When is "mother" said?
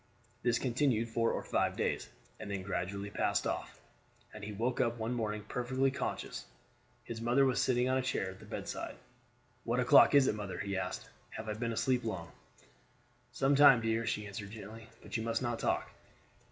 7.21-7.45, 10.33-10.57